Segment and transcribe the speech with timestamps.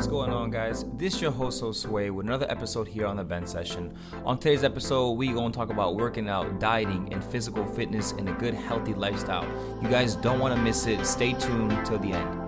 [0.00, 0.86] What's going on, guys?
[0.94, 3.94] This is your host, So Sway, with another episode here on the Vent Session.
[4.24, 8.26] On today's episode, we going to talk about working out, dieting, and physical fitness and
[8.26, 9.44] a good, healthy lifestyle.
[9.82, 11.04] You guys don't want to miss it.
[11.04, 12.39] Stay tuned till the end.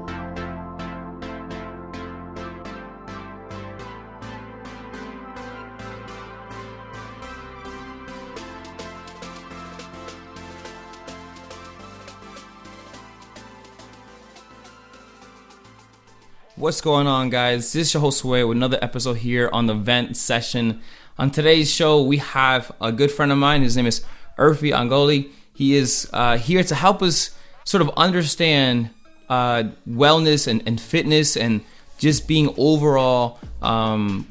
[16.62, 17.72] What's going on, guys?
[17.72, 20.80] This is your host Sway with another episode here on the Vent Session.
[21.18, 23.62] On today's show, we have a good friend of mine.
[23.62, 24.04] His name is
[24.38, 25.32] Urfi Agolli.
[25.52, 28.90] He is uh, here to help us sort of understand
[29.28, 31.64] uh, wellness and, and, fitness and
[31.98, 34.24] just being overall, um,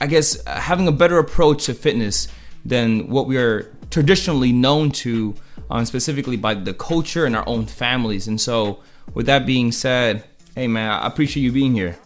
[0.00, 2.28] I guess, having a better approach to fitness
[2.64, 5.34] than what we are traditionally known to,
[5.70, 8.26] um, specifically by the culture and our own families.
[8.26, 8.80] And so,
[9.12, 10.24] with that being said,
[10.56, 11.98] Hey man, I appreciate you being here.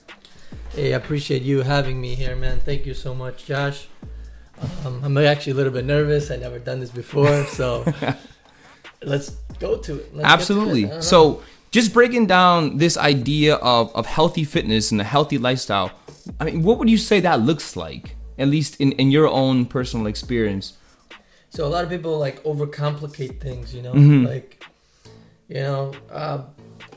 [0.71, 2.59] Hey, I appreciate you having me here, man.
[2.59, 3.87] Thank you so much, Josh.
[4.85, 6.33] Um, I'm actually a little bit nervous.
[6.33, 7.85] I never done this before, so
[9.05, 10.17] let's go to it.
[10.17, 10.89] Let's Absolutely.
[10.89, 11.03] To it.
[11.03, 15.93] So, just breaking down this idea of, of healthy fitness and a healthy lifestyle,
[16.41, 19.65] I mean, what would you say that looks like, at least in, in your own
[19.65, 20.73] personal experience?
[21.51, 24.27] So, a lot of people like overcomplicate things, you know, mm-hmm.
[24.27, 24.65] like,
[25.47, 26.43] you know, uh,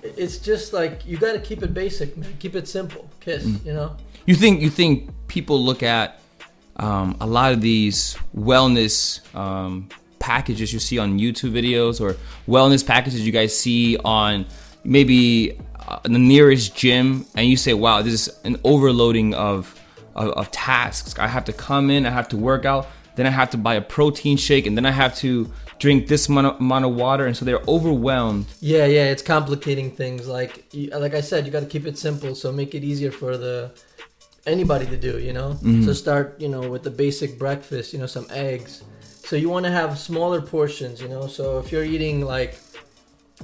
[0.03, 2.35] it's just like you got to keep it basic, man.
[2.39, 3.09] Keep it simple.
[3.19, 3.65] Kiss, mm.
[3.65, 3.95] you know.
[4.25, 6.21] You think you think people look at
[6.77, 12.85] um, a lot of these wellness um, packages you see on YouTube videos or wellness
[12.85, 14.45] packages you guys see on
[14.83, 19.79] maybe uh, the nearest gym, and you say, "Wow, this is an overloading of,
[20.15, 21.17] of of tasks.
[21.17, 23.75] I have to come in, I have to work out, then I have to buy
[23.75, 25.51] a protein shake, and then I have to."
[25.83, 28.45] drink this amount of water, and so they're overwhelmed.
[28.61, 30.29] Yeah, yeah, it's complicating things.
[30.29, 33.35] Like, like I said, you got to keep it simple, so make it easier for
[33.35, 33.71] the
[34.45, 35.19] anybody to do.
[35.19, 35.83] You know, mm-hmm.
[35.83, 37.91] so start you know with the basic breakfast.
[37.91, 38.83] You know, some eggs.
[39.01, 41.01] So you want to have smaller portions.
[41.01, 42.59] You know, so if you're eating like,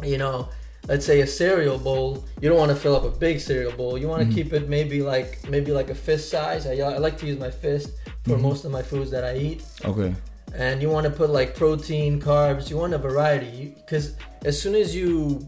[0.02, 0.48] you know,
[0.88, 3.98] let's say a cereal bowl you don't want to fill up a big cereal bowl
[3.98, 4.36] you want to mm-hmm.
[4.36, 7.52] keep it maybe like maybe like a fist size I, I like to use my
[7.52, 7.92] fist
[8.24, 8.44] for mm-hmm.
[8.44, 10.14] most of my foods that i eat okay
[10.54, 12.70] and you want to put like protein, carbs.
[12.70, 14.16] You want a variety because
[14.46, 15.48] as soon as you,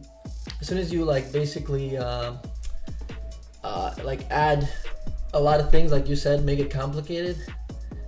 [0.59, 2.33] as soon as you like basically uh,
[3.63, 4.69] uh, like add
[5.33, 7.37] a lot of things, like you said, make it complicated,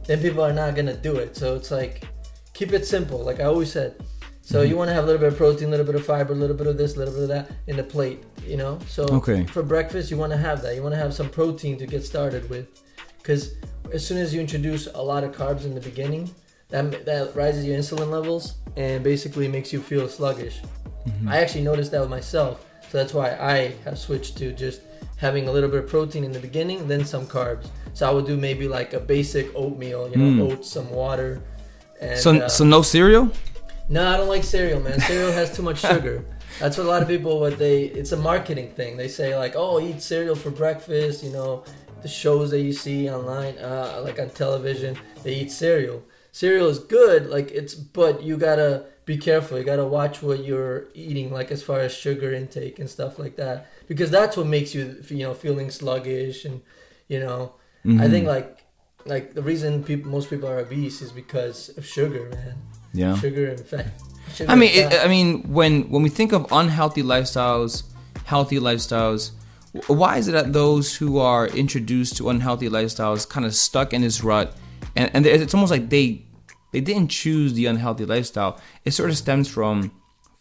[0.06, 1.35] then people are not gonna do it.
[1.35, 2.03] So it's like
[2.53, 3.96] keep it simple, like I always said.
[4.41, 4.69] So mm-hmm.
[4.69, 6.35] you want to have a little bit of protein, a little bit of fiber, a
[6.35, 8.78] little bit of this, a little bit of that in the plate, you know.
[8.88, 9.46] So okay.
[9.46, 10.75] for breakfast, you want to have that.
[10.75, 12.68] You want to have some protein to get started with,
[13.18, 13.56] because
[13.94, 16.34] as soon as you introduce a lot of carbs in the beginning,
[16.70, 20.62] that that rises your insulin levels and basically makes you feel sluggish.
[21.08, 21.30] Mm-hmm.
[21.30, 24.82] I actually noticed that with myself, so that's why I have switched to just
[25.18, 27.68] having a little bit of protein in the beginning, then some carbs.
[27.94, 30.52] So I would do maybe like a basic oatmeal, you know, mm.
[30.52, 31.42] oats, some water.
[32.02, 33.32] And, so, uh, so no cereal?
[33.90, 35.00] No, I don't like cereal, man.
[35.00, 36.26] cereal has too much sugar.
[36.59, 38.96] That's what a lot of people what they it's a marketing thing.
[38.96, 41.64] They say like, "Oh, eat cereal for breakfast," you know,
[42.03, 46.03] the shows that you see online uh, like on television, they eat cereal.
[46.31, 49.58] Cereal is good like it's but you gotta be careful.
[49.58, 53.36] You gotta watch what you're eating like as far as sugar intake and stuff like
[53.38, 56.62] that because that's what makes you you know feeling sluggish and
[57.08, 57.53] you know.
[57.86, 58.00] Mm-hmm.
[58.00, 58.64] i think like
[59.06, 62.56] like the reason people most people are obese is because of sugar man.
[62.94, 63.18] Yeah.
[63.18, 63.88] Sugar and fat.
[64.34, 67.84] Sugar i mean it, i mean when when we think of unhealthy lifestyles
[68.24, 69.31] healthy lifestyles
[69.88, 74.01] why is it that those who are introduced to unhealthy lifestyles kind of stuck in
[74.01, 74.56] this rut
[74.95, 76.23] and and it's almost like they
[76.72, 78.59] they didn't choose the unhealthy lifestyle.
[78.84, 79.91] It sort of stems from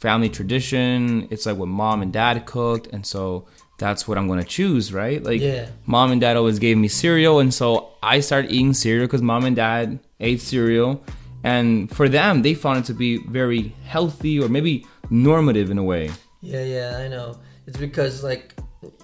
[0.00, 1.28] family tradition.
[1.30, 3.46] It's like what mom and dad cooked, and so
[3.78, 5.22] that's what I'm gonna choose, right?
[5.22, 5.68] Like, yeah.
[5.86, 9.44] mom and dad always gave me cereal, and so I started eating cereal because mom
[9.44, 11.04] and dad ate cereal,
[11.44, 15.84] and for them, they found it to be very healthy or maybe normative in a
[15.84, 16.10] way.
[16.40, 17.38] Yeah, yeah, I know.
[17.66, 18.54] It's because like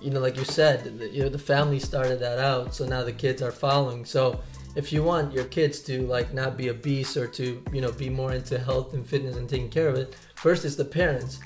[0.01, 3.13] you know, like you said, you know, the family started that out, so now the
[3.13, 4.05] kids are following.
[4.05, 4.41] So
[4.79, 8.09] if you want your kids to like not be obese or to you know be
[8.09, 11.41] more into health and fitness and taking care of it first it's the parents.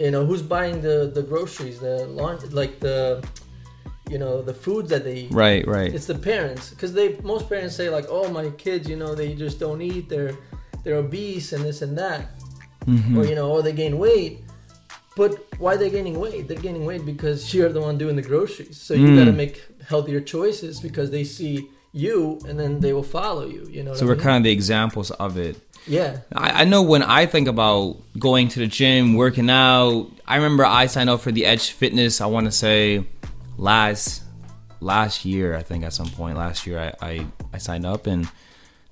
[0.00, 3.24] You know who's buying the the groceries the launch like the
[4.10, 5.32] you know the foods that they eat?
[5.32, 5.94] Right right.
[5.94, 9.34] It's the parents because they most parents say like oh my kids you know they
[9.34, 10.36] just don't eat they're
[10.82, 12.30] they're obese and this and that.
[12.86, 13.18] Mm-hmm.
[13.18, 14.43] or you know or they gain weight
[15.16, 18.22] but why are they gaining weight they're gaining weight because you're the one doing the
[18.22, 19.18] groceries so you mm.
[19.18, 23.66] got to make healthier choices because they see you and then they will follow you
[23.70, 24.24] you know so we're I mean?
[24.24, 25.56] kind of the examples of it
[25.86, 30.36] yeah I, I, know when i think about going to the gym working out i
[30.36, 33.06] remember i signed up for the edge fitness i want to say
[33.58, 34.24] last
[34.84, 38.28] last year, I think at some point last year, I, I, I signed up and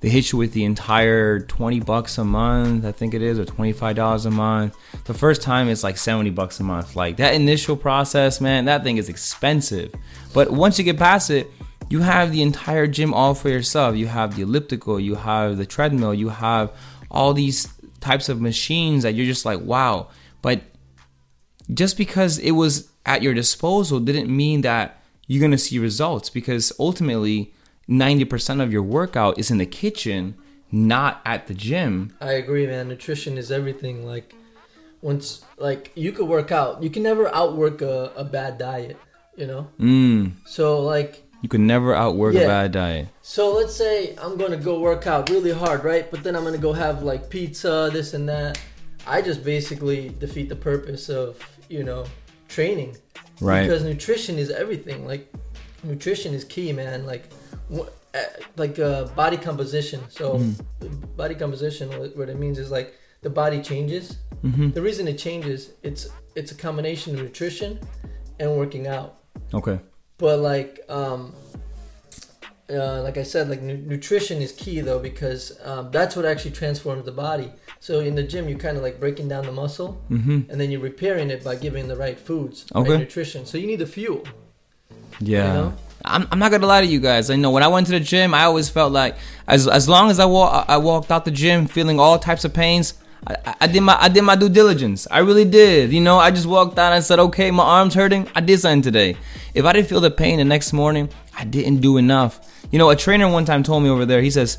[0.03, 3.45] they hit you with the entire 20 bucks a month, I think it is, or
[3.45, 4.77] $25 a month.
[5.05, 6.97] The first time it's like 70 bucks a month.
[6.97, 9.95] Like that initial process, man, that thing is expensive.
[10.35, 11.49] But once you get past it,
[11.89, 13.95] you have the entire gym all for yourself.
[13.95, 16.73] You have the elliptical, you have the treadmill, you have
[17.09, 17.69] all these
[18.01, 20.09] types of machines that you're just like, wow.
[20.43, 20.63] But
[21.73, 26.29] just because it was at your disposal didn't mean that you're going to see results
[26.29, 27.55] because ultimately
[27.89, 30.37] 90% of your workout is in the kitchen,
[30.71, 32.15] not at the gym.
[32.21, 32.89] I agree, man.
[32.89, 34.07] Nutrition is everything.
[34.07, 34.35] Like,
[35.01, 36.83] once, like, you could work out.
[36.83, 38.97] You can never outwork a, a bad diet,
[39.37, 39.69] you know?
[39.81, 40.33] Mm.
[40.47, 43.09] So, like, You can never outwork a bad diet.
[43.21, 46.09] so let's say I'm gonna go work out really hard, right?
[46.09, 48.61] But then I'm gonna go have like pizza, this and that.
[49.09, 51.37] I just basically defeat the purpose of,
[51.69, 52.05] you know,
[52.49, 52.97] training.
[53.41, 53.63] Right.
[53.63, 55.05] Because nutrition is everything.
[55.05, 55.27] Like,
[55.83, 57.05] nutrition is key, man.
[57.07, 57.25] Like,
[58.57, 60.01] like uh, body composition.
[60.11, 60.43] So,
[61.17, 64.17] body composition, what what it means is like the body changes.
[64.43, 67.79] hmm The reason it changes, it's it's a combination of nutrition
[68.41, 69.19] and working out.
[69.55, 69.79] Okay.
[70.19, 71.35] But like, um,
[72.71, 76.53] uh, like I said, like nu- nutrition is key though because um, that's what actually
[76.53, 77.53] transforms the body.
[77.81, 80.71] So in the gym, you're kind of like breaking down the muscle, hmm and then
[80.71, 82.91] you're repairing it by giving the right foods, Okay.
[82.91, 83.47] right nutrition.
[83.47, 84.23] So you need the fuel.
[85.21, 85.47] Yeah.
[85.47, 85.75] You know?
[86.05, 87.31] I'm, I'm not gonna lie to you guys.
[87.31, 89.17] I know when I went to the gym, I always felt like
[89.47, 92.53] as as long as I walk I walked out the gym feeling all types of
[92.53, 92.95] pains.
[93.27, 95.07] I, I- I did my I did my due diligence.
[95.11, 95.93] I really did.
[95.93, 98.29] You know, I just walked out and said, okay, my arm's hurting.
[98.35, 99.17] I did something today.
[99.55, 101.09] If I didn't feel the pain the next morning,
[101.39, 102.41] I didn't do enough.
[102.73, 104.23] You know, a trainer one time told me over there.
[104.23, 104.59] He says,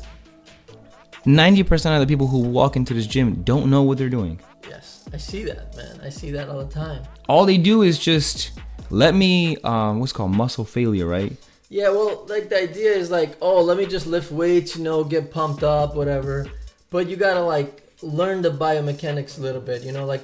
[1.26, 4.40] ninety percent of the people who walk into this gym don't know what they're doing.
[4.68, 6.00] Yes, I see that, man.
[6.02, 7.02] I see that all the time.
[7.28, 8.52] All they do is just
[8.94, 11.32] let me um, what's called muscle failure, right?
[11.68, 15.02] Yeah, well, like the idea is like, oh, let me just lift weights, you know,
[15.02, 16.46] get pumped up, whatever.
[16.90, 20.22] But you gotta like learn the biomechanics a little bit, you know, like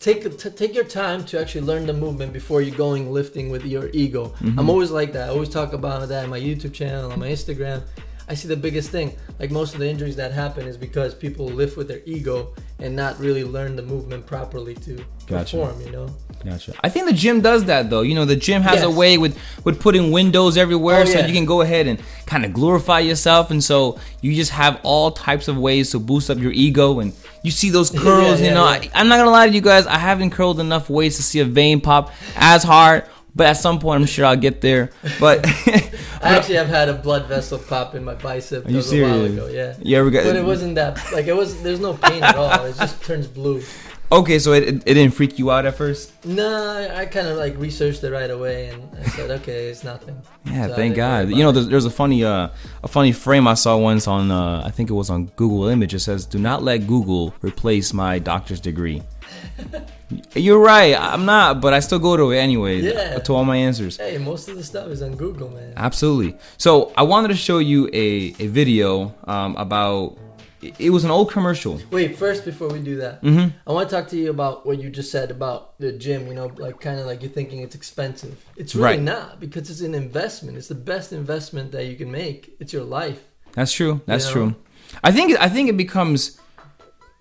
[0.00, 3.64] take t- take your time to actually learn the movement before you're going lifting with
[3.64, 4.34] your ego.
[4.58, 5.28] I'm always like that.
[5.28, 7.82] I always talk about that on my YouTube channel, on my Instagram.
[8.30, 11.46] I see the biggest thing, like most of the injuries that happen, is because people
[11.46, 15.56] lift with their ego and not really learn the movement properly to Gotcha.
[15.56, 15.80] perform.
[15.80, 16.06] You know.
[16.44, 16.72] Gotcha.
[16.82, 18.02] I think the gym does that though.
[18.02, 21.26] You know, the gym has a way with with putting windows everywhere, Oh, so yeah.
[21.26, 25.10] you can go ahead and kind of glorify yourself, and so you just have all
[25.10, 27.00] types of ways to boost up your ego.
[27.00, 27.12] And
[27.42, 28.40] you see those curls.
[28.40, 29.86] Yeah, you know, I, I'm not gonna lie to you guys.
[29.88, 33.04] I haven't curled enough weights to see a vein pop as hard,
[33.34, 34.90] but at some point I'm sure I'll get there.
[35.18, 35.44] But
[36.22, 38.66] I actually have had a blood vessel pop in my bicep.
[38.66, 39.74] Are you a while ago, yeah.
[39.80, 40.24] you ever got?
[40.24, 41.62] But it wasn't that like it was.
[41.62, 42.64] There's no pain at all.
[42.64, 43.62] It just turns blue.
[44.12, 46.24] okay, so it, it, it didn't freak you out at first.
[46.26, 49.82] No, I, I kind of like researched it right away, and I said, okay, it's
[49.84, 50.20] nothing.
[50.44, 51.30] Yeah, So thank God.
[51.30, 52.48] You know, there's, there's a funny uh,
[52.82, 55.94] a funny frame I saw once on uh, I think it was on Google Image.
[55.94, 59.02] It says, "Do not let Google replace my doctor's degree."
[60.34, 60.94] You're right.
[60.98, 62.80] I'm not, but I still go to it anyway.
[62.80, 63.18] Yeah.
[63.20, 63.96] To all my answers.
[63.96, 65.72] Hey, most of the stuff is on Google, man.
[65.76, 66.36] Absolutely.
[66.56, 70.16] So I wanted to show you a a video um, about.
[70.62, 71.80] it- was an old commercial.
[71.90, 74.78] Wait, first before we do that, hmm I want to talk to you about what
[74.82, 76.26] you just said about the gym.
[76.26, 78.34] You know, like kind of like you're thinking it's expensive.
[78.56, 79.02] It's really Right.
[79.02, 80.58] not because it's an investment.
[80.58, 82.56] It's the best investment that you can make.
[82.60, 83.20] It's your life.
[83.52, 84.00] That's true.
[84.06, 84.32] That's know?
[84.32, 84.54] true.
[85.04, 86.38] I think I think it becomes,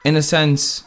[0.03, 0.83] in a sense,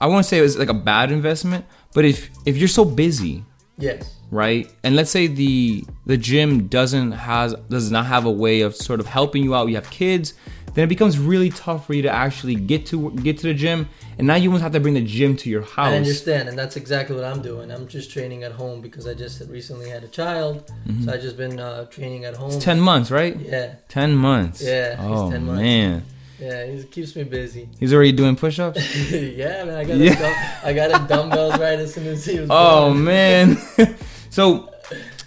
[0.00, 1.64] I won't say it was like a bad investment,
[1.94, 3.44] but if if you're so busy,
[3.78, 4.14] Yes.
[4.30, 8.74] right, and let's say the the gym doesn't has does not have a way of
[8.76, 9.68] sort of helping you out.
[9.68, 10.34] You have kids,
[10.74, 13.88] then it becomes really tough for you to actually get to get to the gym,
[14.18, 15.92] and now you almost have to bring the gym to your house.
[15.92, 17.70] I understand, and that's exactly what I'm doing.
[17.72, 20.70] I'm just training at home because I just recently had a child,
[21.04, 22.50] so I just been uh, training at home.
[22.50, 22.56] Mm-hmm.
[22.56, 23.34] It's ten months, right?
[23.40, 24.62] Yeah, Ten months.
[24.62, 25.60] Yeah, Oh 10 months.
[25.62, 26.04] man,
[26.38, 27.68] yeah, he keeps me busy.
[27.80, 29.10] he's already doing push-ups.
[29.12, 30.12] yeah, man, I got Yeah.
[30.12, 32.48] a dumb, I got a dumbbells right as soon as he was.
[32.50, 33.04] Oh born.
[33.04, 33.58] man.
[34.30, 34.70] so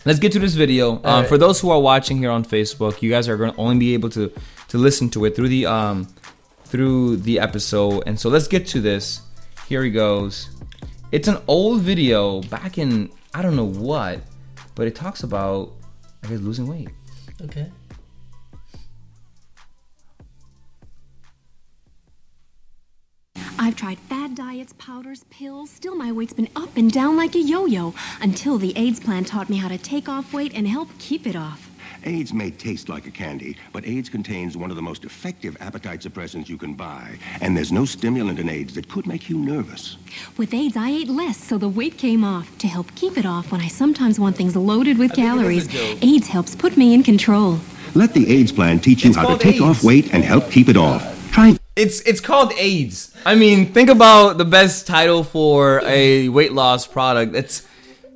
[0.05, 0.93] let's get to this video.
[0.93, 1.29] Um, Alright.
[1.29, 3.93] For those who are watching here on Facebook, you guys are going to only be
[3.93, 4.31] able to
[4.69, 6.07] to listen to it through the um
[6.65, 8.03] through the episode.
[8.05, 9.21] And so let's get to this.
[9.67, 10.49] Here he goes.
[11.11, 14.21] It's an old video back in I don't know what,
[14.75, 15.73] but it talks about
[16.23, 16.89] I guess losing weight.
[17.41, 17.69] Okay.
[23.61, 25.69] I've tried fad diets, powders, pills.
[25.69, 29.23] Still, my weight's been up and down like a yo yo until the Ayds plan
[29.23, 31.69] taught me how to take off weight and help keep it off.
[32.03, 35.99] Ayds may taste like a candy, but Ayds contains one of the most effective appetite
[35.99, 37.19] suppressants you can buy.
[37.39, 39.97] And there's no stimulant in Ayds that could make you nervous.
[40.37, 42.57] With Ayds, I ate less, so the weight came off.
[42.57, 45.53] To help keep it off when I sometimes want things loaded with I think it
[45.53, 46.03] is a calories.
[46.03, 47.59] Ayds helps put me in control.
[47.93, 49.63] Let the Ayds plan teach you It's how to take Ayds.
[49.63, 51.31] off weight and help keep it off.
[51.31, 53.11] Try It's it's called Ayds.
[53.25, 57.35] I mean, think about the best title for a weight loss product.
[57.35, 57.67] It's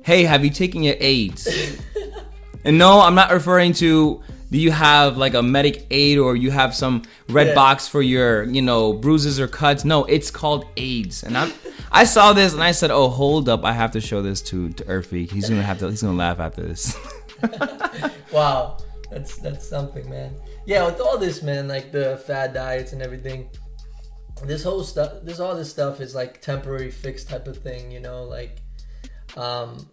[0.04, 1.48] hey, have you taken your Ayds?
[2.64, 6.50] And no, I'm not referring to do you have like a medic aid or you
[6.52, 7.54] have some red Yeah.
[7.54, 9.84] box for your, you know, bruises or cuts.
[9.84, 11.24] No, it's called Ayds.
[11.24, 11.50] And I
[11.90, 13.64] I saw this and I said, "Oh, hold up.
[13.64, 15.30] I have to show this to to Urfi.
[15.30, 16.96] He's going to have to he's going to laugh at this."
[18.32, 18.76] Wow,
[19.10, 20.30] that's that's something, man.
[20.66, 23.48] Yeah, with all this, man, like the fad diets and everything,
[24.44, 28.00] this whole stuff, this all this stuff is like temporary fix type of thing, you
[28.00, 28.24] know.
[28.24, 28.58] Like,
[29.36, 29.88] um,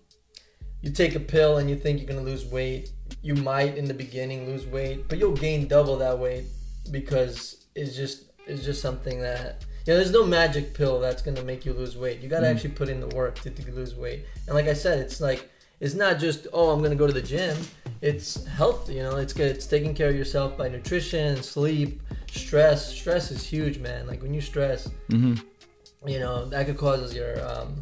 [0.82, 2.90] you take a pill and you think you're gonna lose weight.
[3.22, 6.46] You might in the beginning lose weight, but you'll gain double that weight
[6.92, 10.00] because it's just it's just something that you know.
[10.00, 12.20] There's no magic pill that's gonna make you lose weight.
[12.20, 14.26] You gotta actually put in the work to, to lose weight.
[14.48, 15.50] And like I said, it's like
[15.80, 17.56] it's not just oh I'm gonna go to the gym.
[18.04, 18.90] It's health.
[18.90, 19.50] You know, it's good.
[19.56, 22.94] It's taking care of yourself by nutrition, sleep, stress.
[22.94, 24.06] Stress is huge, man.
[24.08, 27.82] Like when you stress, you know that could cause your um,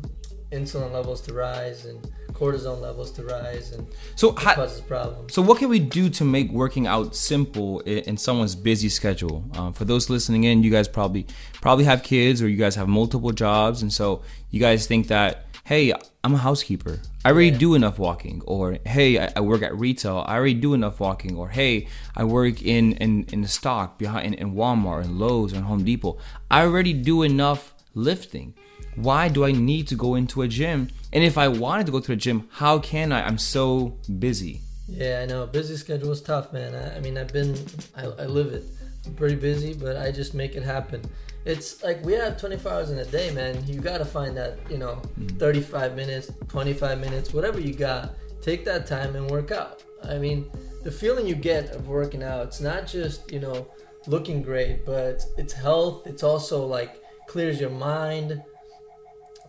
[0.52, 2.00] insulin levels to rise and
[2.34, 5.34] cortisone levels to rise, and So how, causes problems.
[5.34, 9.44] So, what can we do to make working out simple i- in someone's busy schedule?
[9.58, 11.26] Um, for those listening in, you guys probably
[11.62, 15.46] probably have kids or you guys have multiple jobs, and so you guys think that,
[15.64, 17.00] hey, I'm a housekeeper.
[17.26, 17.58] I already Yeah.
[17.58, 20.24] do enough walking, or hey, I, I work at retail.
[20.28, 24.26] I already do enough walking, or hey, I work in in, in the stock behind
[24.28, 26.18] in, in Walmart and Lowe's and Home Depot.
[26.50, 28.54] I already do enough lifting.
[28.96, 30.90] Why do I need to go into a gym?
[31.14, 33.26] And if I wanted to go to the gym, how can I?
[33.26, 34.62] I'm so busy.
[34.88, 35.46] Yeah, I know.
[35.48, 36.76] Busy schedule is tough, man.
[36.76, 37.56] I, I mean, I've been,
[37.96, 38.64] I, I live it.
[39.06, 41.02] I'm pretty busy, but I just make it happen.
[41.46, 43.66] It's like we have 24 hours in a day, man.
[43.66, 45.38] You got to find that, you know, mm-hmm.
[45.38, 48.16] 35 minutes, 25 minutes, whatever you got.
[48.42, 49.84] Take that time and work out.
[50.04, 50.50] I mean,
[50.84, 53.68] the feeling you get of working out, it's not just, you know,
[54.08, 56.08] looking great, but it's health.
[56.08, 58.42] It's also like clears your mind.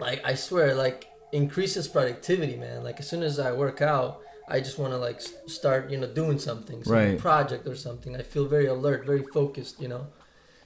[0.00, 2.82] Like, I swear, like, increases productivity, man.
[2.82, 6.06] Like, as soon as I work out, I just want to like start, you know,
[6.06, 7.18] doing something, some Right.
[7.18, 8.16] project or something.
[8.16, 10.06] I feel very alert, very focused, you know.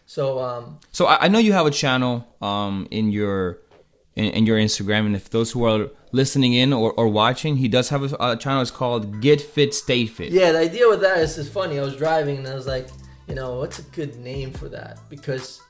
[0.06, 3.58] So, um, So I, I know you have a channel um, in your
[4.14, 7.68] in, in your Instagram, and if those who are listening in or, or watching, he
[7.68, 8.62] does have a, a channel.
[8.62, 10.32] It's called Get Fit, Stay Fit.
[10.32, 11.78] yeah, the idea with that is, is funny.
[11.78, 12.88] I was driving and I was like,
[13.28, 14.98] you know, what's a good name for that?
[15.10, 15.60] Because,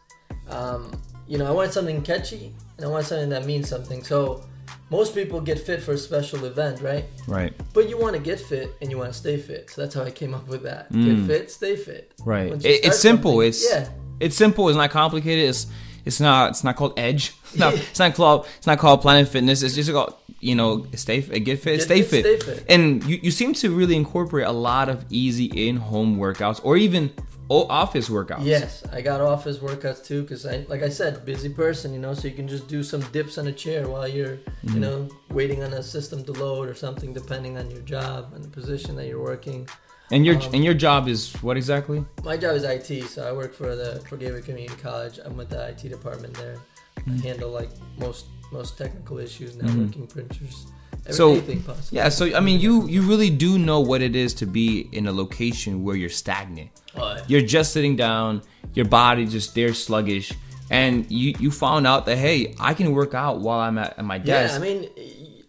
[0.49, 0.93] um,
[1.27, 4.05] you know, I want something catchy and I want something that means something.
[4.05, 4.45] So,
[4.91, 7.05] most people get fit for a special event, right?
[7.27, 9.71] Right, But you want to get fit and you want to stay fit.
[9.71, 10.93] So that's how I came up with that.
[10.93, 12.15] Get fit, stay fit.
[12.19, 12.27] Mm.
[12.27, 12.53] right.
[12.65, 13.41] It, it's simple.
[13.41, 13.89] It's yeah.
[14.21, 14.69] It's simple.
[14.69, 15.49] It's not complicated.
[15.49, 15.67] It's
[16.05, 17.33] it's not it's not called Edge.
[17.57, 19.63] It's not, it's not called it's not called Planet Fitness.
[19.63, 22.65] It's just called you know stay fit, get fit, Get stay, fit, stay fit.
[22.69, 26.77] And you, you seem to really incorporate a lot of easy in home workouts or
[26.77, 27.13] even
[27.49, 28.45] office workouts.
[28.45, 32.13] Yes, I got office workouts too because I, like I said, busy person, you know,
[32.13, 34.75] so you can just do some dips on a chair while you're, Mm-hmm.
[34.75, 38.43] you know, waiting on a system to load or something, depending on your job and
[38.43, 39.69] the position that you're working.
[40.11, 42.05] And your Um, and your job is what exactly?
[42.25, 45.19] My job is IT, so I work for the for Gateway Community College.
[45.25, 46.57] I'm with the IT department there.
[46.99, 47.15] Mm-hmm.
[47.15, 50.67] I handle like most most technical issues, networking, printers,
[51.01, 51.75] every- So, possible.
[51.91, 55.09] Yeah, so I mean, you you really do know what it is to be in
[55.09, 56.71] a location where you're stagnant.
[56.97, 57.23] Oh, yeah.
[57.27, 58.43] You're just sitting down,
[58.75, 60.33] your body just there sluggish,
[60.71, 64.05] and you you found out that hey, I can work out while I'm at, at
[64.05, 64.53] my desk.
[64.53, 64.89] Yeah, I mean,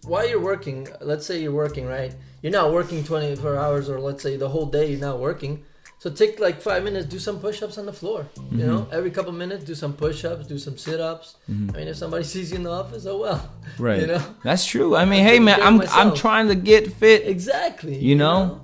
[0.05, 2.13] while you're working, let's say you're working, right?
[2.41, 5.63] You're not working 24 hours, or let's say the whole day you're not working.
[5.99, 8.27] So take like five minutes, do some push-ups on the floor.
[8.51, 8.93] You know, Mm-hmm.
[8.93, 11.37] every couple minutes, do some push-ups, do some sit-ups.
[11.49, 13.51] I mean, if somebody sees you in the office, oh well.
[13.79, 14.01] right.
[14.01, 14.23] You know.
[14.43, 14.95] That's true.
[14.95, 17.27] I mean, I'm hey man, I'm I'm trying to get fit.
[17.27, 17.97] Exactly.
[17.97, 18.61] You know.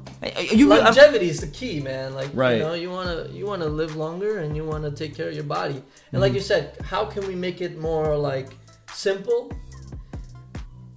[0.51, 2.13] You, really- I'm- longevity is the key, man.
[2.13, 2.57] Like Right.
[2.57, 5.43] you know, you wanna you wanna live longer and you wanna take care of your
[5.59, 5.73] body.
[5.73, 6.17] And Mm-hmm.
[6.19, 8.49] like you said, how can we make it more like
[8.93, 9.51] simple?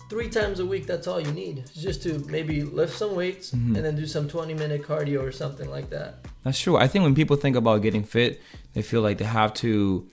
[0.08, 1.58] Three times a week, that's all you need.
[1.58, 3.76] It's just to maybe lift some weights Mm-hmm.
[3.76, 6.18] and then do some twenty minute cardio or something like that.
[6.44, 6.76] That's true.
[6.76, 8.40] I think when people think about getting fit,
[8.74, 10.08] they feel like they have to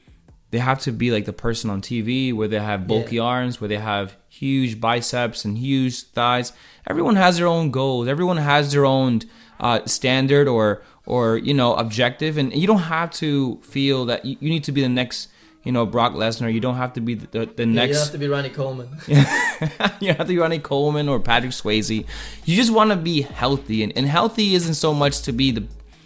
[0.50, 3.24] they have to be like the person on TV where they have bulky Yeah.
[3.24, 6.54] arms, where they have huge biceps and huge thighs.
[6.88, 8.08] Everyone has their own goals.
[8.08, 9.22] Everyone has their own
[9.60, 14.38] uh, standard or or you know objective, and you don't have to feel that you
[14.42, 15.30] need to be the next
[15.64, 16.54] you know Brock Lesnar.
[16.54, 18.90] You don't have to be the, the, the Yeah, you have to be Ronnie Coleman.
[19.08, 22.06] you don't have to be Ronnie Coleman or Patrick Swayze.
[22.46, 25.66] You just want to be healthy, and, and healthy isn't so much to be the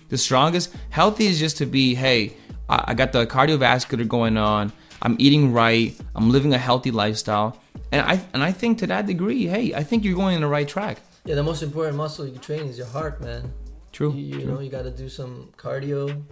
[0.10, 0.74] the strongest.
[0.90, 2.34] Healthy is just to be, hey,
[2.70, 4.72] I, I got the cardiovascular going on.
[5.02, 5.96] I'm eating right.
[6.16, 7.60] I'm living a healthy lifestyle,
[7.92, 10.48] and I and I think to that degree, hey, I think you're going in the
[10.48, 11.00] right track.
[11.26, 13.52] Yeah, the most important muscle you can train is your heart, man.
[13.92, 14.14] True.
[14.14, 14.42] You, you true.
[14.42, 14.54] Mm-hmm.
[14.54, 16.24] know, you got to do some cardio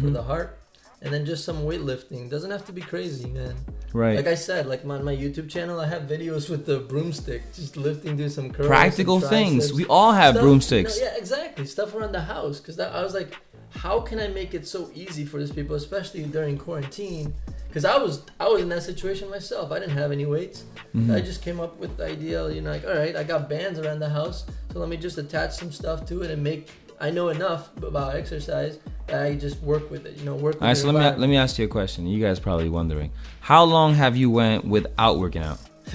[0.00, 0.59] for the heart,
[1.02, 2.28] and then just some weightlifting.
[2.28, 3.54] Doesn't have to be crazy, man.
[3.92, 4.16] right.
[4.16, 7.76] Like I said, like my, my YouTube channel, I have videos with the broomstick, just
[7.76, 9.72] lifting, do some curls, Practical some things.
[9.72, 10.98] We all have Stuff- broomsticks.
[11.00, 11.66] no, yeah, exactly.
[11.66, 12.60] Stuff around the house.
[12.60, 13.34] Because I was like,
[13.70, 17.34] how can I make it so easy for these people, especially during quarantine?
[17.68, 19.70] Because I was I was in that situation myself.
[19.70, 20.64] I didn't have any weights.
[20.94, 21.12] Mm-hmm.
[21.12, 23.78] I just came up with the idea, you know, like all right, I got bands
[23.78, 26.68] around the house, so let me just attach some stuff to it and make.
[27.00, 28.80] I know enough about exercise
[29.12, 30.16] I just work with it.
[30.18, 30.54] You know, work.
[30.54, 32.06] With All right, so let me let me ask you a question.
[32.06, 35.58] You guys probably wondering, how long have you went without working out?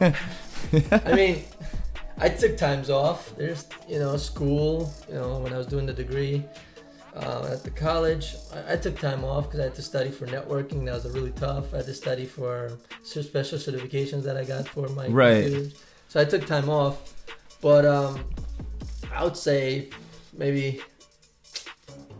[0.00, 1.44] I mean,
[2.18, 3.34] I took times off.
[3.36, 6.42] There's, you know, school, you know, when I was doing the degree
[7.14, 10.26] uh, at the college, I, I took time off because I had to study for
[10.26, 10.84] networking.
[10.86, 11.72] That was really tough.
[11.72, 15.44] I had to study for special certifications that I got for my Right.
[15.44, 15.74] computers.
[16.08, 17.12] So I took time off.
[17.62, 18.24] But um,
[19.12, 19.90] I would say
[20.36, 20.80] maybe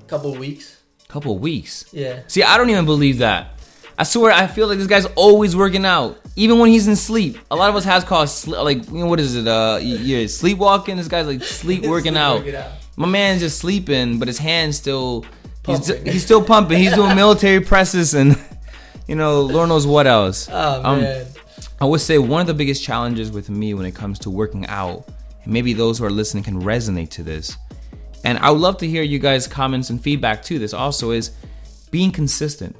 [0.08, 0.80] couple weeks.
[1.08, 1.86] couple weeks.
[1.92, 2.20] Yeah.
[2.26, 3.52] See, I don't even believe that.
[3.98, 7.38] I swear, I feel like this guy's always working out, even when he's in sleep.
[7.50, 9.46] A lot of us has called sli- like you know what is it?
[9.48, 10.96] Uh, y- you're sleepwalking.
[10.96, 12.46] This guy's like sleep working Sleep out.
[12.54, 12.72] out.
[12.96, 15.24] My man's just sleeping, but his hands still
[15.66, 16.78] he's, he's still pumping.
[16.78, 18.38] He's doing military presses and
[19.08, 20.48] you know Lord knows what else.
[20.52, 21.26] Oh, Um, man.
[21.80, 24.66] I would say one of the biggest challenges with me when it comes to working
[24.66, 25.08] out,
[25.44, 27.56] and maybe those who are listening can resonate to this.
[28.26, 31.30] And I would love to hear you guys' comments and feedback to this also is
[31.92, 32.74] being consistent.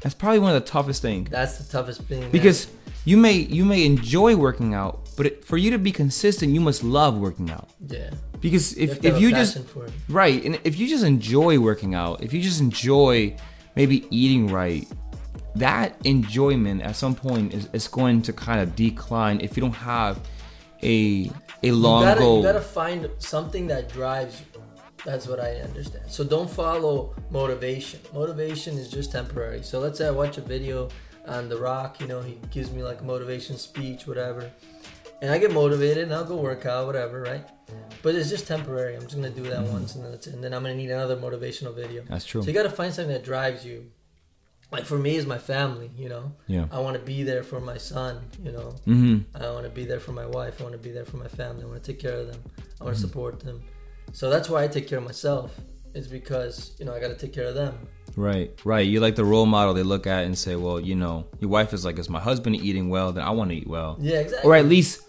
[0.00, 2.20] That's probably one of the toughest things That's the toughest thing.
[2.20, 2.30] man.
[2.32, 2.66] because
[3.04, 6.60] you may you may enjoy working out, but it, for you to be consistent, you
[6.60, 7.68] must love working out.
[7.88, 8.10] yeah.
[8.40, 9.92] Because You if have if you just passion for it.
[10.08, 10.44] Right.
[10.44, 13.36] And if you just enjoy working out, if you just enjoy
[13.76, 14.86] maybe eating right,
[15.54, 19.80] that enjoyment at some point is, is going to kind of decline if you don't
[19.94, 20.20] have
[20.82, 21.30] a
[21.62, 22.36] a long you gotta, goal.
[22.38, 24.46] You gotta find something that drives you.
[25.06, 26.04] That's what I understand.
[26.08, 28.00] So don't follow motivation.
[28.12, 29.62] Motivation is just temporary.
[29.62, 30.88] So let's say I watch a video
[31.26, 34.50] on The Rock, you know, he gives me like a motivation speech, whatever.
[35.22, 37.44] And I get motivated and I'll go work out, whatever, right?
[38.02, 38.94] But it's just temporary.
[38.96, 40.34] I'm just gonna do that once and then that's it.
[40.34, 42.02] And then I'm gonna need another motivational video.
[42.08, 42.42] That's true.
[42.42, 43.90] So you gotta find something that drives you.
[44.72, 46.32] Like for me is my family, you know.
[46.48, 46.66] Yeah.
[46.72, 48.74] I want to be there for my son, you know.
[48.86, 49.36] Mm-hmm.
[49.40, 50.60] I want to be there for my wife.
[50.60, 51.62] I want to be there for my family.
[51.62, 52.42] I want to take care of them.
[52.80, 53.06] I want to Mm-hmm.
[53.08, 53.62] support them.
[54.16, 55.54] So that's why I take care of myself.
[55.92, 57.78] Is because you know I got to take care of them.
[58.16, 58.86] Right, right.
[58.86, 61.74] You're like the role model they look at and say, well, you know, your wife
[61.74, 63.12] is like, is my husband eating well?
[63.12, 63.98] Then I want to eat well.
[64.00, 64.48] Yeah, exactly.
[64.50, 65.02] Or at least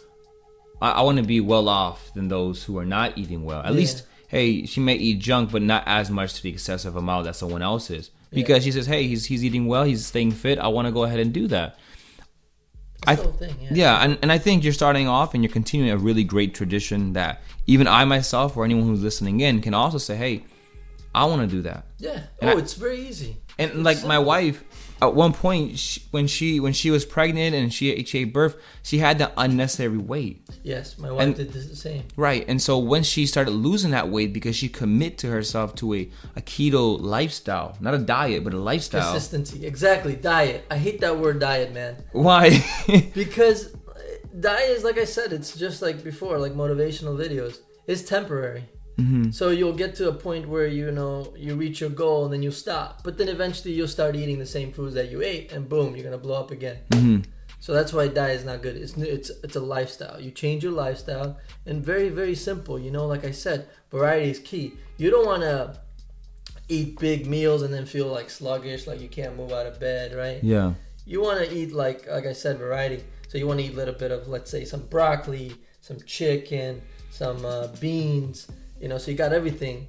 [0.81, 3.59] I, I want to be well off than those who are not eating well.
[3.61, 3.79] At Yeah.
[3.79, 7.37] least, hey, she may eat junk, but not as much to the excessive amount that
[7.37, 8.11] someone else is.
[8.29, 10.59] Because she says, hey, he's he's eating well, he's staying fit.
[10.59, 11.77] I want to go ahead and do that.
[13.11, 13.55] I whole thing.
[13.61, 13.69] Yeah.
[13.71, 17.13] Yeah, and, and I think you're starting off and you're continuing a really great tradition
[17.13, 20.43] that even I myself or anyone who's listening in can also say, hey,
[21.15, 21.85] I want to do that.
[21.97, 22.23] Yeah.
[22.41, 23.37] And oh, I- it's very easy.
[23.59, 24.63] And like my wife,
[25.01, 28.55] at one point she, when she when she was pregnant and she, she gave birth,
[28.83, 30.41] she had the unnecessary weight.
[30.63, 32.03] Yes, my wife And- did the same.
[32.15, 32.45] Right.
[32.47, 36.09] And so when she started losing that weight because she commit to herself to a,
[36.35, 39.11] a keto lifestyle, not a diet, but a lifestyle.
[39.11, 39.65] Consistency.
[39.65, 40.15] Exactly.
[40.15, 40.65] Diet.
[40.71, 41.97] I hate that word diet, man.
[42.11, 42.63] Why?
[43.13, 43.99] Because uh,
[44.39, 47.59] diet is like I said, it's just like before, like motivational videos.
[47.87, 48.65] It's temporary.
[48.97, 49.31] Mm-hmm.
[49.31, 52.41] So you'll get to a point where you know you reach your goal and then
[52.41, 53.03] you stop.
[53.03, 56.03] But then eventually you'll start eating the same foods that you ate, and boom, you're
[56.03, 56.77] gonna blow up again.
[56.89, 57.29] Mm-hmm.
[57.59, 58.75] So that's why diet is not good.
[58.75, 60.19] It's it's it's a lifestyle.
[60.19, 62.79] You change your lifestyle, and very very simple.
[62.79, 64.73] You know, like I said, variety is key.
[64.97, 65.79] You don't want to
[66.69, 70.13] eat big meals and then feel like sluggish, like you can't move out of bed,
[70.13, 70.43] right?
[70.43, 70.73] yeah.
[71.05, 73.03] you want to eat like like I said, variety.
[73.27, 76.81] So you want to eat a little bit of let's say some broccoli, some chicken,
[77.09, 78.47] some uh, beans.
[78.81, 79.87] You know, so you got everything.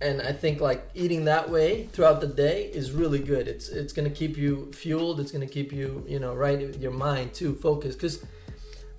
[0.00, 3.48] And I think like eating that way throughout the day is really good.
[3.48, 5.20] It's it's gonna keep you fueled.
[5.20, 8.22] It's gonna keep you you know right your mind too focused because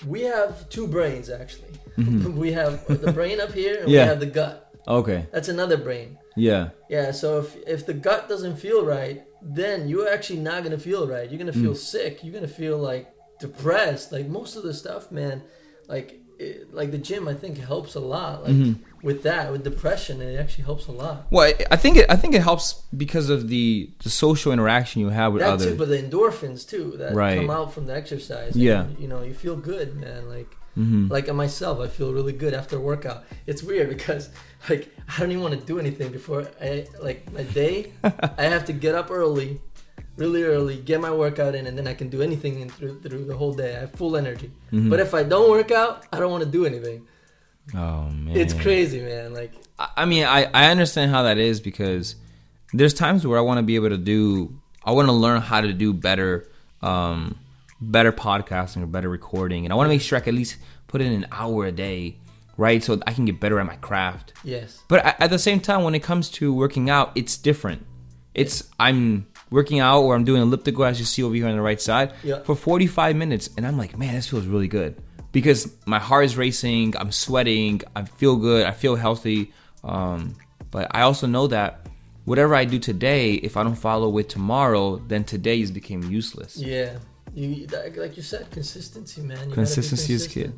[0.08, 1.70] we have two brains actually.
[1.98, 4.04] we have the brain up here and Yeah.
[4.04, 4.72] we have the gut.
[4.88, 5.26] Okay.
[5.32, 6.18] That's another brain.
[6.36, 6.70] Yeah.
[6.90, 11.08] Yeah, so if if the gut doesn't feel right, then you're actually not gonna feel
[11.08, 11.30] right.
[11.30, 12.24] You're gonna feel sick.
[12.24, 14.12] You're gonna feel like depressed.
[14.12, 15.44] Like most of the stuff, man.
[15.88, 18.44] Like it, like the gym, I think helps a lot.
[18.44, 18.84] Like Mm-hmm.
[19.04, 21.28] With that, with depression, it actually helps a lot.
[21.30, 22.06] Well, I- think it.
[22.10, 25.68] I think it helps because of the the social interaction you have with that others.
[25.68, 27.38] too, but the endorphins too that Right.
[27.38, 28.56] come out from the exercise.
[28.56, 28.84] Yeah.
[28.86, 30.28] And, you know, you feel good, man.
[30.30, 31.08] Like, Mm-hmm.
[31.12, 33.24] like myself, I feel really good after a workout.
[33.48, 34.30] It's weird because
[34.70, 37.94] like I don't even want to do anything before I like my day.
[38.04, 39.60] I have to get up early,
[40.18, 43.26] really early, get my workout in, and then I can do anything in through through
[43.26, 43.76] the whole day.
[43.76, 44.52] I have full energy.
[44.72, 44.90] Mm-hmm.
[44.92, 47.08] But if I don't work out, I don't want to do anything.
[47.76, 49.34] Oh man, It's crazy, man.
[49.34, 49.52] Like
[49.96, 52.16] I mean, I, I understand how that is because
[52.74, 55.62] there's times where I want to be able to do, I want to learn how
[55.62, 56.50] to do better,
[56.82, 57.38] um,
[57.80, 60.58] better podcasting or better recording, and I want to make sure I can at least
[60.88, 62.18] put in an hour a day,
[62.58, 64.34] right, so I can get better at my craft.
[64.44, 67.86] yes, But at at the same time, when it comes to working out, it's different.
[68.34, 71.62] It's I'm working out or I'm doing elliptical, as you see over here on the
[71.62, 72.42] right side, Yeah.
[72.44, 74.96] for 45 minutes, and I'm like, man, this feels really good
[75.38, 79.42] because my heart is racing, I'm sweating, I feel good, I feel healthy.
[79.94, 80.20] Um,
[80.72, 81.70] but I also know that
[82.30, 86.52] whatever I do today, if I don't follow with tomorrow, then today has became useless.
[86.58, 86.98] yeah.
[87.36, 87.68] You
[88.04, 89.50] like you said, consistency, man.
[89.50, 90.50] You Consistency is key.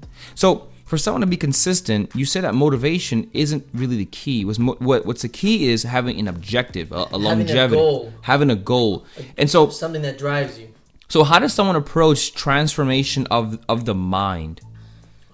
[0.41, 0.45] So
[0.85, 4.45] for someone to be consistent, you said that motivation isn't really the key.
[4.45, 7.75] Was mo- what what's the key is having an objective, a, a Having a longevity,
[7.81, 8.13] goal.
[8.31, 8.93] having a goal.
[9.39, 10.67] And so Something that drives you.
[11.15, 14.55] so how does someone approach transformation of of the mind?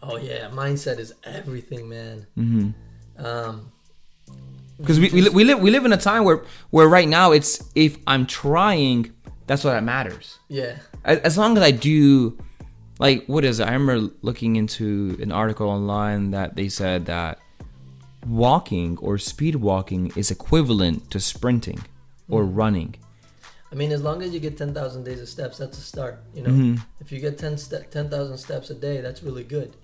[0.08, 2.28] Oh yeah, mindset is everything, man.
[2.38, 3.26] Mm-hmm.
[3.26, 3.72] Um,
[4.78, 7.63] Because we, we, we live we live in a time where where right now it's
[7.76, 9.12] if I'm trying,
[9.48, 10.38] that's what that matters.
[10.48, 12.38] yeah, as, as long as I do,
[13.00, 13.68] like, what is it?
[13.68, 17.39] I remember looking into an article online that they said that
[18.28, 21.80] walking or speed walking is equivalent to sprinting
[22.30, 22.96] or running.
[23.72, 26.20] I mean, as long as you get ten thousand days of steps, that's a start.
[26.34, 29.76] You know, if you get 10 ste- 10,000 steps a day, that's really good.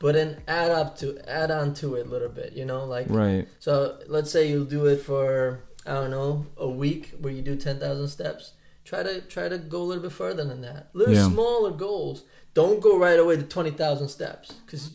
[0.00, 2.54] But then add up to add on to it a little bit.
[2.54, 3.46] You know, like Right.
[3.60, 7.54] So let's say you do it for I don't know a week where you do
[7.54, 8.52] ten thousand steps.
[8.84, 10.88] Try to try to go a little bit further than that.
[10.94, 11.28] Little Yeah.
[11.28, 12.24] smaller goals.
[12.54, 14.90] Don't go right away to twenty thousand steps because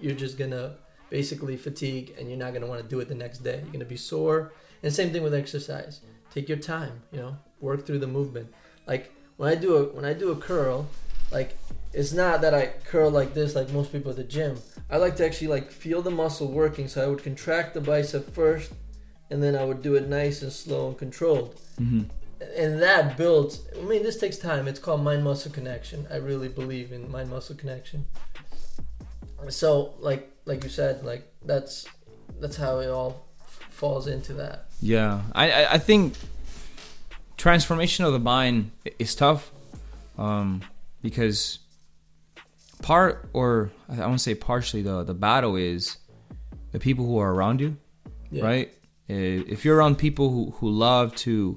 [0.00, 0.76] you're just gonna
[1.10, 3.60] basically fatigue and you're not gonna want to do it the next day.
[3.64, 4.52] You're gonna be sore.
[4.82, 6.00] And same thing with exercise.
[6.32, 7.02] Take your time.
[7.10, 8.48] You know, work through the movement.
[8.86, 10.86] Like when I do a when I do a curl,
[11.30, 11.56] like
[11.92, 14.58] it's not that I curl like this like most people at the gym.
[14.90, 16.88] I like to actually like feel the muscle working.
[16.88, 18.72] So I would contract the bicep first,
[19.30, 21.58] and then I would do it nice and slow and controlled.
[22.56, 23.62] And that builds.
[23.76, 24.68] I mean, this takes time.
[24.68, 26.06] It's called mind muscle connection.
[26.10, 28.06] I really believe in mind muscle connection.
[29.48, 31.86] So like like you said, like that's
[32.40, 34.66] that's how it all f- falls into that.
[34.80, 36.14] Yeah, I, I, I think
[37.36, 39.50] transformation of the mind is tough
[40.18, 40.62] um,
[41.06, 41.60] because
[42.82, 45.98] part, or I want to say partially, the, the battle is
[46.72, 47.76] the people who are around you,
[48.30, 48.44] Yeah.
[48.44, 48.72] right?
[49.08, 51.56] If you're around people who, who love to,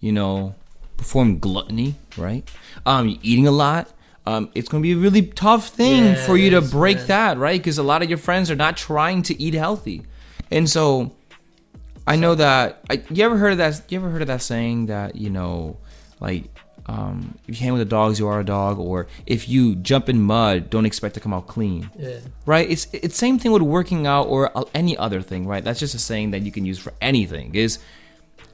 [0.00, 0.56] you know,
[0.96, 2.48] perform gluttony, right?
[2.84, 3.88] Um, eating a lot.
[4.26, 7.06] Um, it's going to be a really tough thing Yeah, for you to break man.
[7.06, 7.58] that, right?
[7.60, 10.02] Because a lot of your friends are not trying to eat healthy,
[10.50, 11.12] and so
[12.06, 12.80] I know that.
[12.90, 13.80] I, you ever heard of that?
[13.90, 15.78] You ever heard of that saying that you know,
[16.20, 16.44] like,
[16.88, 20.08] um, if you hang with the dogs, you are a dog, or if you jump
[20.08, 22.20] in mud, don't expect to come out clean, Yeah.
[22.46, 22.68] right?
[22.70, 25.62] It's it's same thing with working out or uh, any other thing, right?
[25.62, 27.54] That's just a saying that you can use for anything.
[27.54, 27.78] Is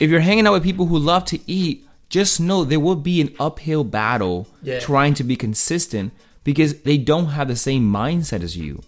[0.01, 3.21] if you're hanging out with people who love to eat, just know there will be
[3.21, 4.81] an uphill battle Yeah.
[4.81, 8.83] trying to be consistent because they don't have the same mindset as you.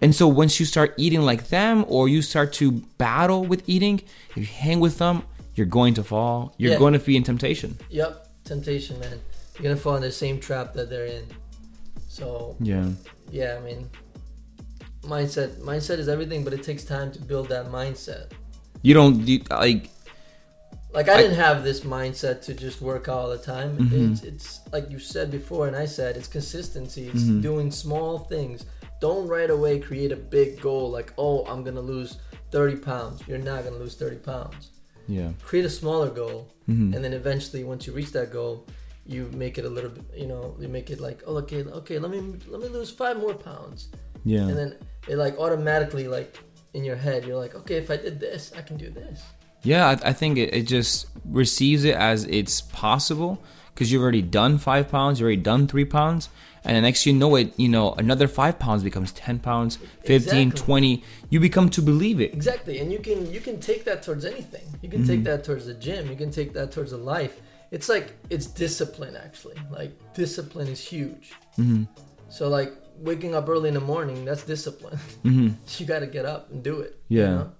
[0.00, 4.00] And so once you start eating like them or you start to battle with eating,
[4.30, 5.22] if you hang with them,
[5.56, 6.54] you're going to fall.
[6.56, 6.78] You're Yeah.
[6.78, 7.78] going to be in temptation.
[7.90, 8.27] Yep.
[8.48, 9.20] Temptation, man.
[9.54, 11.26] You're gonna fall in the same trap that they're in.
[12.08, 12.88] So Yeah.
[13.30, 13.90] yeah, I mean,
[15.02, 15.58] mindset.
[15.60, 18.32] Mindset is everything, but it takes time to build that mindset.
[18.82, 19.90] You don't you, like
[20.92, 23.76] Like I, didn't have this mindset to just work out all the time.
[23.76, 24.12] Mm-hmm.
[24.12, 27.08] It's, it's like you said before, and I said it's consistency.
[27.08, 27.42] It's mm-hmm.
[27.42, 28.64] doing small things.
[29.00, 32.18] Don't right away create a big goal like, oh, I'm gonna lose
[32.50, 33.22] 30 pounds.
[33.28, 34.70] You're not gonna lose 30 pounds.
[35.08, 35.30] Yeah.
[35.42, 36.94] Create a smaller goal, mm-hmm.
[36.94, 38.66] and then eventually, once you reach that goal,
[39.06, 40.04] you make it a little bit.
[40.14, 43.18] You know, you make it like, oh, okay, okay, let me let me lose five
[43.18, 43.88] more pounds,
[44.24, 44.46] Yeah.
[44.46, 44.76] and then
[45.08, 46.38] it like automatically like
[46.74, 49.22] in your head, you're like, okay, if I did this, I can do this.
[49.62, 53.42] Yeah, I, I think it, it just receives it as it's possible
[53.74, 56.28] because you've already done five pounds, you've already done three pounds,
[56.68, 60.48] and the next you know it, you know, another five pounds becomes 10 pounds, 15,
[60.48, 60.50] Exactly.
[60.50, 61.04] 20.
[61.30, 62.32] You become to believe it.
[62.34, 64.66] Exactly, and you can you can take that towards anything.
[64.82, 66.08] You can take that towards the gym.
[66.08, 67.40] You can take that towards the life.
[67.70, 69.56] It's like it's discipline actually.
[69.70, 71.32] Like discipline is huge.
[72.28, 74.98] So like waking up early in the morning, that's discipline.
[75.24, 75.48] Mm-hmm.
[75.78, 76.92] you got to get up and do it.
[77.08, 77.30] you Yeah.
[77.34, 77.52] know?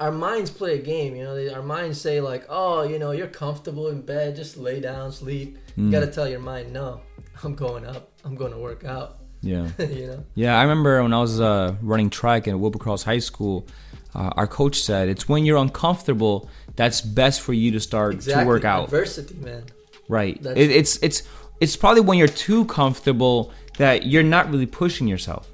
[0.00, 1.34] Our minds play a game, you know.
[1.36, 5.12] They, our minds say like, "Oh, you know, you're comfortable in bed, just lay down,
[5.12, 5.92] sleep." You Mm.
[5.92, 7.00] got to tell your mind, "No,
[7.44, 8.10] I'm going up.
[8.24, 9.68] I'm going to work out." Yeah.
[9.78, 10.24] you know.
[10.34, 13.66] Yeah, I remember when I was uh, running track at Wilbur Cross High School,
[14.14, 18.44] uh, our coach said it's when you're uncomfortable that's best for you to start Exactly.
[18.44, 18.84] to work out.
[18.84, 19.64] Adversity, man.
[20.08, 20.38] Right.
[20.44, 21.22] It, it's it's
[21.60, 25.48] it's probably when you're too comfortable that you're not really pushing yourself.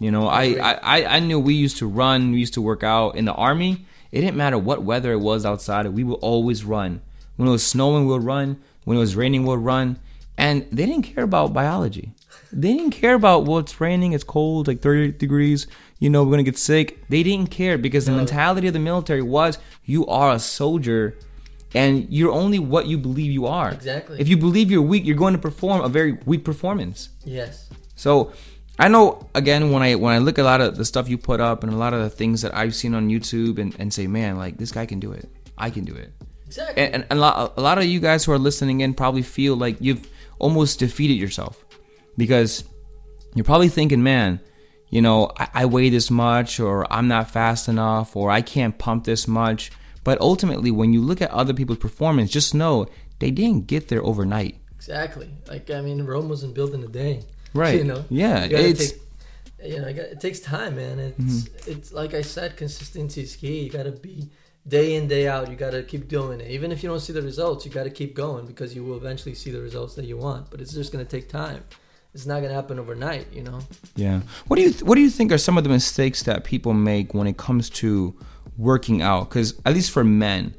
[0.00, 2.82] You know, I, I, I- I knew we used to run, we used to work
[2.82, 3.84] out in the army.
[4.12, 7.02] It didn't matter what weather it was outside, we would always run.
[7.36, 8.60] When it was snowing, we would run.
[8.84, 9.98] When it was raining, we would run.
[10.40, 12.12] And they didn't care about biology.
[12.50, 15.66] They didn't care about well, it's raining, it's cold, like 30 degrees,
[15.98, 17.06] you know, we're gonna get sick.
[17.08, 21.16] They didn't care because the mentality of the military was you are a soldier
[21.74, 23.70] and you're only what you believe you are.
[23.70, 24.18] Exactly.
[24.18, 27.10] If you believe you're weak, you're going to perform a very weak performance.
[27.24, 27.68] Yes.
[27.94, 28.32] So
[28.78, 31.18] I know again when I when I look at a lot of the stuff you
[31.18, 33.92] put up and a lot of the things that I've seen on YouTube and, and
[33.92, 35.28] say, man, like this guy can do it.
[35.58, 36.12] I can do it.
[36.46, 36.82] Exactly.
[36.82, 39.54] And, and a, lot, a lot of you guys who are listening in probably feel
[39.54, 40.08] like you've
[40.40, 41.64] almost defeated yourself
[42.16, 42.64] because
[43.34, 44.40] you're probably thinking, man,
[44.88, 48.76] you know, I, I weigh this much, or I'm not fast enough, or I can't
[48.76, 49.70] pump this much.
[50.02, 52.86] But ultimately, when you look at other people's performance, just know
[53.20, 54.56] they didn't get there overnight.
[54.74, 55.30] Exactly.
[55.46, 57.22] Like I mean, Rome wasn't built in a day.
[57.52, 57.78] Right.
[57.78, 58.04] You know.
[58.08, 59.00] Yeah, You it's- take-
[59.72, 60.98] you know, got- it takes time, man.
[61.00, 61.70] It's Mm-hmm.
[61.72, 63.64] it's like I said, consistency is key.
[63.64, 64.28] You gotta be
[64.66, 65.50] day in day out.
[65.50, 66.50] You gotta keep doing it.
[66.50, 69.34] Even if you don't see the results, you gotta keep going because you will eventually
[69.34, 70.50] see the results that you want.
[70.50, 71.64] But it's just gonna take time.
[72.14, 73.32] It's not gonna happen overnight.
[73.32, 73.60] You know.
[73.96, 74.20] Yeah.
[74.46, 77.14] What do you What do you think are some of the mistakes that people make
[77.14, 78.14] when it comes to
[78.56, 79.28] working out?
[79.28, 80.54] Because at least for men,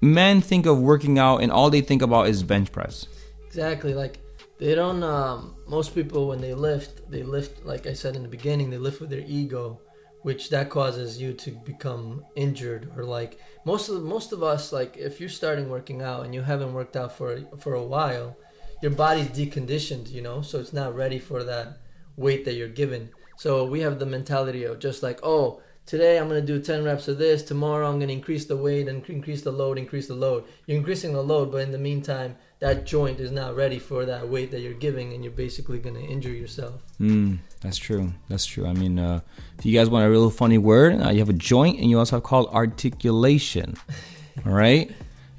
[0.00, 3.06] men think of working out and all they think about is bench press.
[3.46, 3.94] Exactly.
[3.94, 4.18] Like
[4.58, 5.02] they don't.
[5.02, 8.70] Um, most people when they lift, they lift like I said in the beginning.
[8.70, 9.80] They lift with their ego,
[10.22, 14.72] which that causes you to become injured or like most of most of us.
[14.72, 18.36] Like if you're starting working out and you haven't worked out for for a while,
[18.82, 20.10] your body's deconditioned.
[20.10, 21.78] You know, so it's not ready for that
[22.16, 23.10] weight that you're given.
[23.36, 25.62] So we have the mentality of just like oh.
[25.86, 27.42] Today I'm gonna do 10 reps of this.
[27.42, 30.44] Tomorrow I'm gonna increase the weight and increase the load, increase the load.
[30.66, 34.28] You're increasing the load, but in the meantime, that joint is not ready for that
[34.28, 36.82] weight that you're giving, and you're basically gonna injure yourself.
[37.00, 38.12] Mm, that's true.
[38.28, 38.66] That's true.
[38.66, 39.20] I mean, uh,
[39.58, 41.98] if you guys want a real funny word, uh, you have a joint, and you
[41.98, 43.76] also have called articulation.
[44.46, 44.90] All right.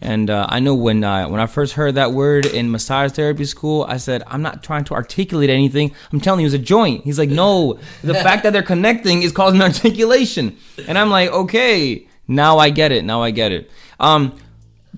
[0.02, 3.44] And uh, I know when uh, when I first heard that word in massage therapy
[3.44, 5.94] school, I said, "I'm not trying to articulate anything.
[6.14, 9.34] I'm telling you, it's a joint." He's like, "No, the fact that they're connecting is
[9.34, 10.56] causing articulation."
[10.88, 13.04] And I'm like, "Okay, now I get it.
[13.04, 14.40] Now I get it." Um,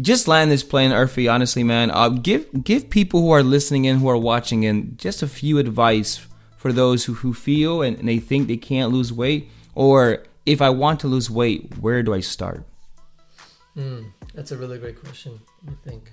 [0.01, 1.31] just land this plane, Urfi.
[1.31, 5.21] Honestly, man, uh, give give people who are listening in, who are watching in, just
[5.21, 6.25] a few advice
[6.57, 10.61] for those who, who feel and, and they think they can't lose weight, or if
[10.61, 12.63] I want to lose weight, where do I start?
[13.75, 15.39] Mm, that's a really great question.
[15.67, 16.11] I think.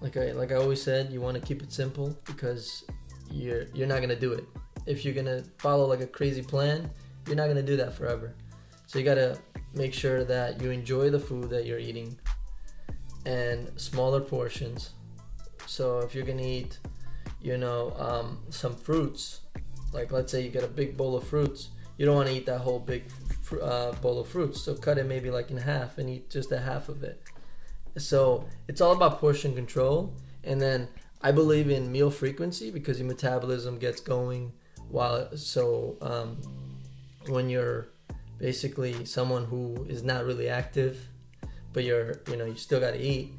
[0.00, 2.84] Like I like I always said, you want to keep it simple because
[3.30, 4.44] you're you're not gonna do it.
[4.86, 6.90] If you're gonna follow like a crazy plan,
[7.26, 8.34] you're not gonna do that forever.
[8.92, 9.38] So you gotta
[9.72, 12.14] make sure that you enjoy the food that you're eating,
[13.24, 14.90] and smaller portions.
[15.66, 16.78] So if you're gonna eat,
[17.40, 19.40] you know, um, some fruits,
[19.94, 22.44] like let's say you get a big bowl of fruits, you don't want to eat
[22.44, 24.60] that whole big fr- uh, bowl of fruits.
[24.60, 27.22] So cut it maybe like in half and eat just a half of it.
[27.96, 30.14] So it's all about portion control.
[30.44, 30.86] And then
[31.22, 34.52] I believe in meal frequency because your metabolism gets going
[34.90, 36.36] while so um,
[37.28, 37.88] when you're
[38.38, 41.08] basically someone who is not really active,
[41.72, 43.32] but you're you know you still got to eat.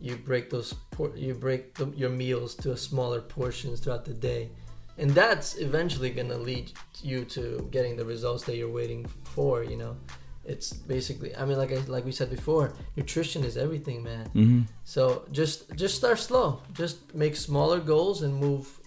[0.00, 4.50] You break those por- you break the, your meals to smaller portions throughout the day,
[4.96, 9.64] and that's eventually gonna lead you to getting the results that you're waiting for.
[9.64, 9.96] You know,
[10.44, 14.26] it's basically I mean like I, like we said before, nutrition is everything, man.
[14.34, 14.60] Mm-hmm.
[14.84, 16.62] So just just start slow.
[16.74, 18.80] Just make smaller goals and move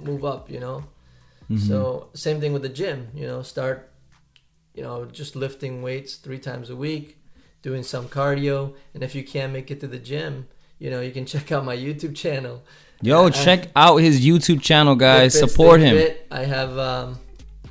[0.00, 0.84] move up, you know.
[1.56, 3.90] So same thing with the gym, you know, start
[4.78, 7.18] you know, just lifting weights 3 times a week,
[7.62, 10.46] doing some cardio, and if you can't make it to the gym,
[10.78, 12.62] you know, you can check out my YouTube channel.
[13.02, 15.36] Yo, I- check out his YouTube channel, guys.
[15.36, 15.96] Support him.
[15.96, 16.28] Fit.
[16.30, 17.18] I have um,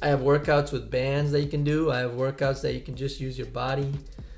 [0.02, 1.92] I have workouts with bands that you can do.
[1.92, 3.94] I have workouts that you can just use your body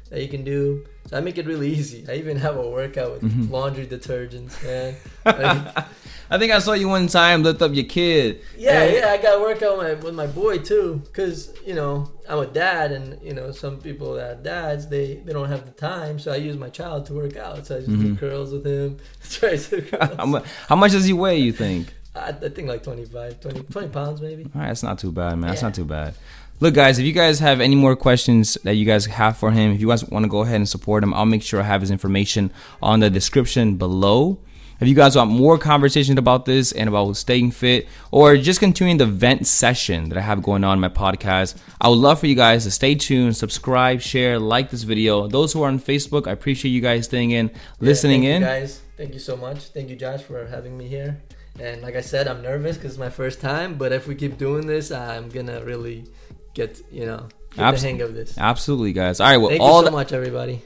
[0.10, 0.86] that you can do.
[1.08, 2.06] So I make it really easy.
[2.10, 3.52] I even have a workout with Mm-hmm.
[3.54, 4.96] laundry detergents, man.
[5.26, 5.86] Like,
[6.32, 8.42] I think I saw you one time lift up your kid.
[8.56, 9.12] yeah, And- yeah.
[9.14, 12.38] I got to work out with my, with my boy too, cause you know I'm
[12.40, 15.72] a dad, and you know some people that are dads they they don't have the
[15.72, 17.66] time, so I use my child to work out.
[17.66, 18.98] So I just do curls with him,
[19.30, 20.44] try to curls.
[20.68, 21.40] How much does he weigh?
[21.40, 21.94] You think?
[22.16, 24.44] I, I think like 25, 20, 20 pounds maybe.
[24.54, 25.50] All right, that's not too bad, man.
[25.50, 26.14] That's not too bad.
[26.62, 29.72] Look, guys, if you guys have any more questions that you guys have for him,
[29.72, 31.80] if you guys want to go ahead and support him, I'll make sure I have
[31.80, 34.40] his information on the description below.
[34.82, 38.98] If you guys want more conversations about this and about staying fit or just continuing
[38.98, 42.28] the vent session that I have going on in my podcast, I would love for
[42.28, 45.30] you guys to stay tuned, subscribe, share, like this video.
[45.30, 48.42] Those who are on Facebook, I appreciate you guys staying in, listening yeah, in.
[48.42, 49.60] You guys, thank you so much.
[49.70, 51.22] Thank you, Josh, for having me here.
[51.58, 53.78] And like I said, I'm nervous because it's my first time.
[53.78, 56.06] But if we keep doing this, I'm gonna really
[56.54, 58.38] get you know get Abs- the hang of this.
[58.38, 59.20] Absolutely, guys.
[59.20, 60.62] All right, well, Thank all you so the- much, everybody.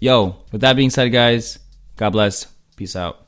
[0.00, 1.58] yo, with that being said, guys,
[1.96, 2.46] God bless.
[2.76, 3.25] Peace out.